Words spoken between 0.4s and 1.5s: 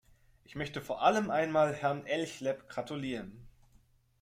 Ich möchte vor allem